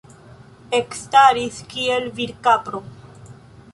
Ekstaris, 0.77 1.59
kiel 1.75 2.09
virkapro. 2.21 2.83